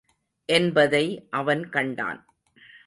என்பதை 0.45 1.27
அவன் 1.29 1.69
கண்டான். 1.69 2.25